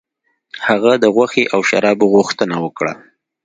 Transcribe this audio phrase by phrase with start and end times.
[0.67, 2.93] هغه د غوښې او شرابو غوښتنه وکړه.